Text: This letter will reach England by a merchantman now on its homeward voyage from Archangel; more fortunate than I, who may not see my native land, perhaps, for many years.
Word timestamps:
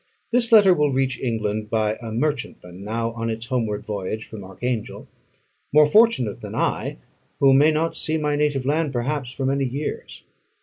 This 0.31 0.51
letter 0.51 0.73
will 0.73 0.91
reach 0.91 1.21
England 1.21 1.69
by 1.69 1.95
a 2.01 2.11
merchantman 2.11 2.83
now 2.83 3.11
on 3.11 3.29
its 3.29 3.45
homeward 3.45 3.85
voyage 3.85 4.27
from 4.27 4.43
Archangel; 4.43 5.07
more 5.71 5.85
fortunate 5.85 6.41
than 6.41 6.55
I, 6.55 6.97
who 7.39 7.53
may 7.53 7.69
not 7.69 7.95
see 7.95 8.17
my 8.17 8.35
native 8.35 8.65
land, 8.65 8.93
perhaps, 8.93 9.31
for 9.31 9.45
many 9.45 9.65
years. 9.65 10.23